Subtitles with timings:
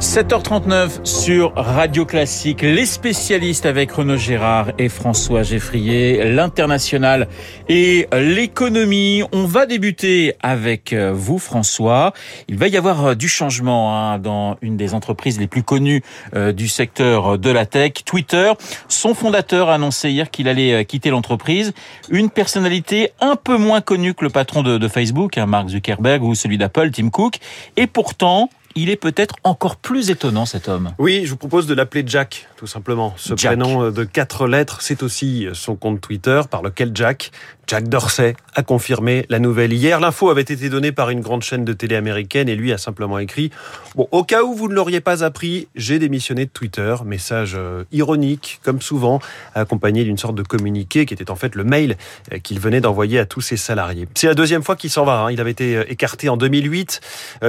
[0.00, 7.28] 7h39 sur Radio Classique, les spécialistes avec Renaud Gérard et François Geffrier, l'international
[7.68, 9.22] et l'économie.
[9.32, 12.14] On va débuter avec euh, vous François.
[12.48, 16.02] Il va y avoir euh, du changement hein, dans une des entreprises les plus connues
[16.34, 18.54] euh, du secteur de la tech, Twitter.
[18.88, 21.74] Son fondateur a annoncé hier qu'il allait quitter l'entreprise.
[22.08, 26.22] Une personnalité un peu moins connue que le patron de, de Facebook, hein, Mark Zuckerberg
[26.22, 27.34] ou celui d'Apple, Tim Cook.
[27.76, 30.92] Et pourtant, il est peut-être encore plus étonnant cet homme.
[30.98, 33.14] Oui, je vous propose de l'appeler Jack, tout simplement.
[33.16, 37.30] Ce prénom de quatre lettres, c'est aussi son compte Twitter par lequel Jack
[37.70, 40.00] Jack Dorsey a confirmé la nouvelle hier.
[40.00, 43.20] L'info avait été donnée par une grande chaîne de télé américaine et lui a simplement
[43.20, 43.52] écrit
[43.94, 46.96] Bon, au cas où vous ne l'auriez pas appris, j'ai démissionné de Twitter.
[47.04, 49.20] Message euh, ironique, comme souvent,
[49.54, 51.96] accompagné d'une sorte de communiqué qui était en fait le mail
[52.32, 54.08] euh, qu'il venait d'envoyer à tous ses salariés.
[54.16, 55.20] C'est la deuxième fois qu'il s'en va.
[55.20, 55.30] Hein.
[55.30, 57.00] Il avait été euh, écarté en 2008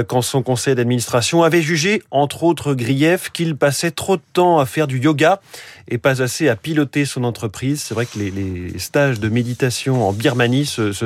[0.08, 4.68] quand son conseil d'administration avait jugé, entre autres griefs, qu'il passait trop de temps à
[4.68, 5.42] faire du yoga
[5.88, 7.82] et pas assez à piloter son entreprise.
[7.82, 11.06] C'est vrai que les, les, stages de méditation en Birmanie se, se,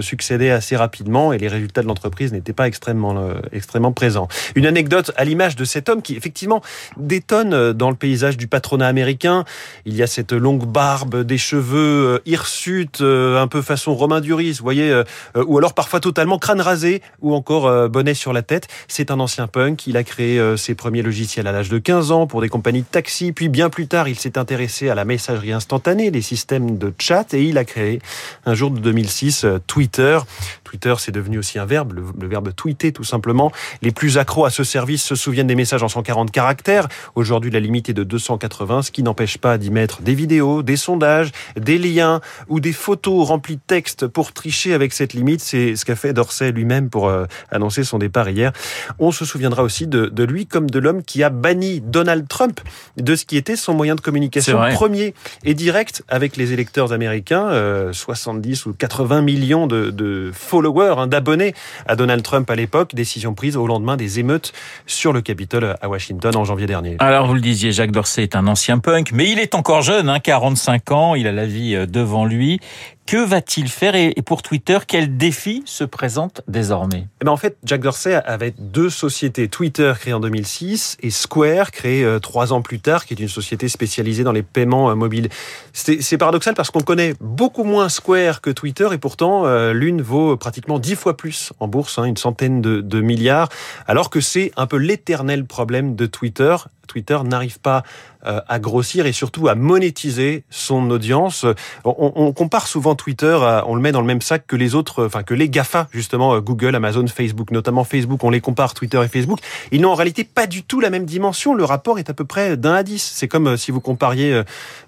[0.51, 4.27] assez rapidement et les résultats de l'entreprise n'étaient pas extrêmement, euh, extrêmement présents.
[4.55, 6.61] Une anecdote à l'image de cet homme qui effectivement
[6.97, 9.45] détonne euh, dans le paysage du patronat américain.
[9.85, 14.53] Il y a cette longue barbe, des cheveux euh, hirsutes, un peu façon Romain Duris,
[14.53, 15.03] vous voyez,
[15.35, 18.67] ou alors parfois totalement crâne rasé ou encore bonnet sur la tête.
[18.87, 19.87] C'est un ancien punk.
[19.87, 22.87] Il a créé ses premiers logiciels à l'âge de 15 ans pour des compagnies de
[22.87, 23.31] taxi.
[23.31, 27.33] Puis bien plus tard, il s'est intéressé à la messagerie instantanée, les systèmes de chat,
[27.33, 27.99] et il a créé
[28.45, 30.19] un jour de 2006 euh, Twitter.
[30.63, 33.51] Twitter, c'est devenu aussi un verbe, le, verbe tweeter tout simplement.
[33.81, 36.88] Les plus accros à ce service se souviennent des messages en 140 caractères.
[37.16, 40.75] Aujourd'hui, la limite est de 280, ce qui n'empêche pas d'y mettre des vidéos, des
[40.75, 45.41] sondages, des liens ou des photos remplies de texte pour tricher avec cette limite.
[45.41, 48.51] C'est ce qu'a fait Dorsey lui-même pour euh, annoncer son départ hier.
[48.99, 52.59] On se souviendra aussi de, de lui comme de l'homme qui a banni Donald Trump
[52.97, 55.13] de ce qui était son moyen de communication premier
[55.44, 61.53] et direct avec les électeurs américains, 70 euh, ou 80 millions de, followers, hein, d'abonnés
[61.88, 64.53] à Donald Trump à l'époque, décision prise au lendemain des émeutes
[64.86, 66.97] sur le Capitole à Washington en janvier dernier.
[67.00, 70.09] Alors vous le disiez, Jacques Dorsey est un ancien punk, mais il est encore jeune,
[70.09, 72.59] hein, 45 ans, il a la vie euh, devant lui.
[73.05, 77.07] Que va-t-il faire et pour Twitter, quel défi se présente désormais?
[77.21, 79.47] Eh ben En fait, Jack Dorsey avait deux sociétés.
[79.47, 83.27] Twitter créée en 2006 et Square créée euh, trois ans plus tard, qui est une
[83.27, 85.29] société spécialisée dans les paiements euh, mobiles.
[85.71, 90.35] C'est paradoxal parce qu'on connaît beaucoup moins Square que Twitter et pourtant euh, l'une vaut
[90.35, 93.49] pratiquement dix fois plus en bourse, hein, une centaine de, de milliards,
[93.85, 96.55] alors que c'est un peu l'éternel problème de Twitter.
[96.85, 97.84] Twitter n'arrive pas
[98.25, 101.46] euh, à grossir et surtout à monétiser son audience.
[101.84, 103.38] On, compare souvent Twitter,
[103.68, 106.34] on le met dans le même sac que les autres, enfin que les GAFA, justement,
[106.34, 109.40] euh, Google, Amazon, Facebook, notamment Facebook, on les compare, Twitter et Facebook.
[109.72, 111.53] Ils n'ont en réalité pas du tout la même dimension.
[111.53, 113.03] Le rapport est à peu près d'un à dix.
[113.13, 114.41] C'est comme euh, si vous compariez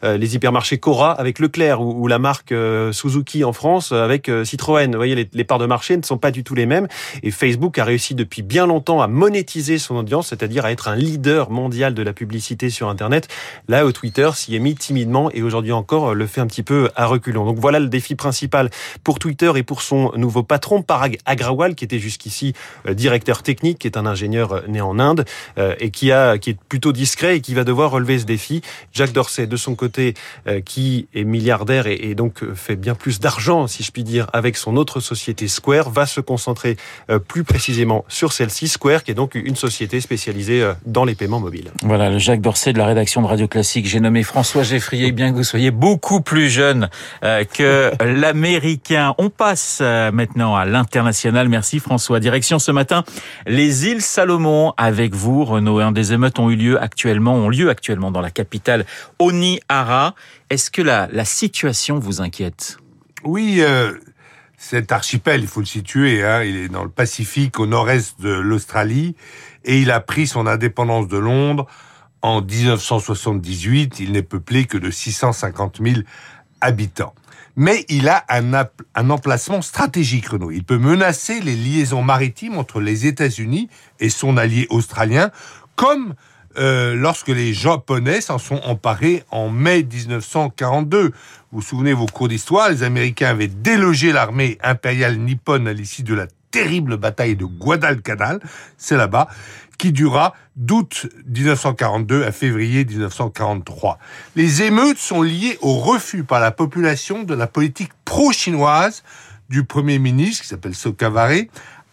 [0.04, 2.54] les hypermarchés Cora avec Leclerc ou, la marque
[2.92, 4.90] Suzuki en France avec Citroën.
[4.92, 6.88] Vous voyez, les, les parts de marché ne sont pas du tout les mêmes.
[7.24, 10.96] Et Facebook a réussi depuis bien longtemps à monétiser son audience, c'est-à-dire à être un
[10.96, 13.28] leader mondial de la publicité sur Internet
[13.68, 16.90] Là où Twitter s'y est mis timidement et aujourd'hui encore le fait un petit peu
[16.96, 17.46] à reculons.
[17.46, 18.70] Donc voilà le défi principal
[19.04, 22.54] pour Twitter et pour son nouveau patron, Parag Agrawal, qui était jusqu'ici
[22.88, 25.26] euh, directeur technique, qui est un ingénieur euh, né en Inde
[25.58, 28.62] euh, et qui a qui est plutôt discret et qui va devoir relever ce défi.
[28.94, 30.14] Jack Dorsey, de son côté,
[30.66, 34.78] qui est milliardaire et, donc fait bien plus d'argent, si je puis dire, avec son
[34.78, 36.78] autre société Square, va se concentrer
[37.28, 41.72] plus précisément sur celle-ci, Square, qui est donc une société spécialisée dans les paiements mobiles.
[41.84, 43.86] Voilà, le Jacques Dorsey de la rédaction de Radio Classique.
[43.86, 46.90] J'ai nommé François Geffrier, bien que vous soyez beaucoup plus jeune
[47.24, 49.14] euh, que l'américain.
[49.20, 51.50] On passe euh, maintenant à l'international.
[51.50, 52.20] Merci François.
[52.20, 53.04] Direction ce matin
[53.46, 55.80] les îles Salomon avec vous, Renaud.
[55.80, 58.86] Un des émeutes ont eu lieu actuellement, ont lieu actuellement dans la capitale
[59.20, 60.16] Onihara.
[60.50, 62.78] Est-ce que la, la situation vous inquiète?
[63.24, 63.58] Oui.
[63.60, 63.94] Euh...
[64.60, 68.32] Cet archipel, il faut le situer, hein, il est dans le Pacifique, au nord-est de
[68.32, 69.16] l'Australie,
[69.68, 71.68] et il a pris son indépendance de Londres
[72.22, 76.02] en 1978, il n'est peuplé que de 650 000
[76.62, 77.14] habitants.
[77.56, 80.52] Mais il a un, emplacement stratégique, Renault.
[80.52, 83.70] Il peut menacer les liaisons maritimes entre les États-Unis
[84.00, 85.32] et son allié australien,
[85.76, 86.14] comme
[86.58, 91.06] euh, lorsque les Japonais s'en sont emparés en mai 1942.
[91.06, 91.14] Vous
[91.52, 96.14] vous souvenez vos cours d'histoire, les Américains avaient délogé l'armée impériale nippone à l'issue de
[96.14, 98.40] la terrible bataille de Guadalcanal,
[98.78, 99.28] c'est là-bas,
[99.78, 104.00] qui dura d'août 1942 à février 1943.
[104.36, 109.04] Les émeutes sont liées au refus par la population de la politique pro-chinoise
[109.50, 111.44] du Premier ministre, qui s'appelle Sokavare,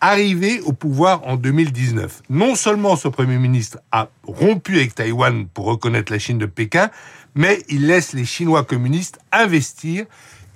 [0.00, 2.22] arrivé au pouvoir en 2019.
[2.30, 6.90] Non seulement ce Premier ministre a rompu avec Taïwan pour reconnaître la Chine de Pékin,
[7.34, 10.06] mais il laisse les Chinois communistes investir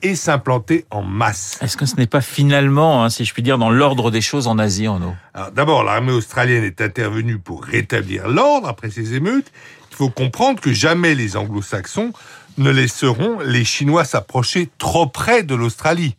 [0.02, 1.58] et s'implanter en masse.
[1.60, 4.46] Est-ce que ce n'est pas finalement, hein, si je puis dire, dans l'ordre des choses
[4.46, 5.14] en Asie, en eau
[5.54, 9.50] D'abord, l'armée australienne est intervenue pour rétablir l'ordre après ces émeutes.
[9.90, 12.12] Il faut comprendre que jamais les anglo-saxons
[12.58, 16.16] ne laisseront les Chinois s'approcher trop près de l'Australie.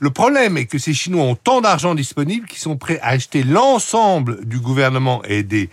[0.00, 3.42] Le problème est que ces Chinois ont tant d'argent disponible qu'ils sont prêts à acheter
[3.42, 5.70] l'ensemble du gouvernement et des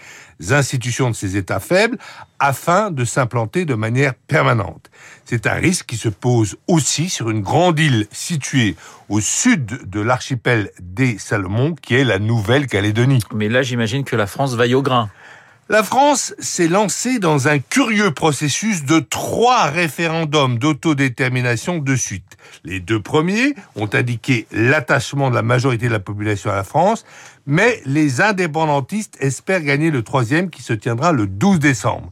[0.50, 1.98] institutions de ces États faibles
[2.40, 4.90] afin de s'implanter de manière permanente.
[5.26, 8.76] C'est un risque qui se pose aussi sur une grande île située
[9.10, 13.22] au sud de l'archipel des Salomon, qui est la Nouvelle-Calédonie.
[13.34, 15.10] Mais là, j'imagine que la France vaille au grain.
[15.68, 22.38] La France s'est lancée dans un curieux processus de trois référendums d'autodétermination de suite.
[22.64, 27.04] Les deux premiers ont indiqué l'attachement de la majorité de la population à la France,
[27.48, 32.12] mais les indépendantistes espèrent gagner le troisième qui se tiendra le 12 décembre.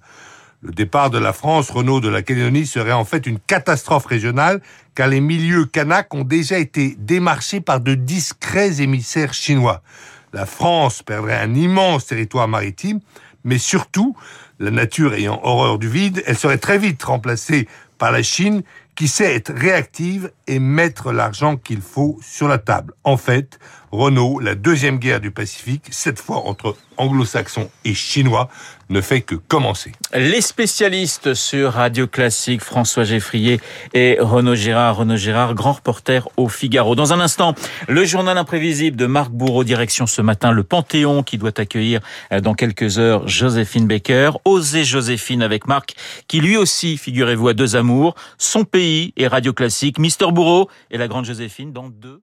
[0.63, 4.61] Le départ de la France, Renault de la Calédonie, serait en fait une catastrophe régionale,
[4.95, 9.83] car les milieux kanaks ont déjà été démarchés par de discrets émissaires chinois.
[10.31, 12.99] La France perdrait un immense territoire maritime,
[13.43, 14.15] mais surtout,
[14.59, 17.67] la nature ayant horreur du vide, elle serait très vite remplacée
[17.97, 18.63] par la Chine
[18.95, 22.93] qui sait être réactive et mettre l'argent qu'il faut sur la table.
[23.03, 23.59] En fait,
[23.93, 28.49] Renault, la deuxième guerre du Pacifique, cette fois entre anglo-saxons et chinois,
[28.89, 29.91] ne fait que commencer.
[30.15, 33.61] Les spécialistes sur Radio Classique, François Geffrier
[33.93, 34.97] et Renaud Girard.
[34.97, 36.95] Renaud Girard, grand reporter au Figaro.
[36.95, 37.53] Dans un instant,
[37.87, 41.99] le journal imprévisible de Marc Bourreau, direction ce matin le Panthéon qui doit accueillir
[42.31, 44.31] euh, dans quelques heures Joséphine Baker.
[44.43, 45.93] Osez Joséphine avec Marc,
[46.27, 49.99] qui lui aussi, figurez-vous, a deux amours, son pays et Radio Classique.
[49.99, 52.21] Mister Bourreau et la grande Joséphine dans deux